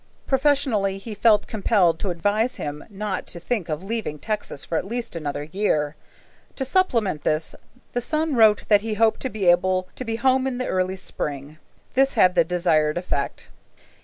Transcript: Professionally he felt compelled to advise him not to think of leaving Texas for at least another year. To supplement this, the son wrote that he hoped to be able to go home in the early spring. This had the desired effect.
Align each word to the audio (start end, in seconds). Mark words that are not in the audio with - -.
Professionally 0.25 0.97
he 0.97 1.13
felt 1.13 1.45
compelled 1.45 1.99
to 1.99 2.09
advise 2.09 2.55
him 2.55 2.83
not 2.89 3.27
to 3.27 3.39
think 3.39 3.69
of 3.69 3.83
leaving 3.83 4.17
Texas 4.17 4.65
for 4.65 4.75
at 4.79 4.87
least 4.87 5.15
another 5.15 5.43
year. 5.43 5.95
To 6.55 6.65
supplement 6.65 7.21
this, 7.21 7.53
the 7.93 8.01
son 8.01 8.33
wrote 8.33 8.67
that 8.67 8.81
he 8.81 8.95
hoped 8.95 9.19
to 9.19 9.29
be 9.29 9.45
able 9.45 9.87
to 9.95 10.03
go 10.03 10.17
home 10.17 10.47
in 10.47 10.57
the 10.57 10.65
early 10.65 10.95
spring. 10.95 11.59
This 11.93 12.13
had 12.13 12.33
the 12.33 12.43
desired 12.43 12.97
effect. 12.97 13.51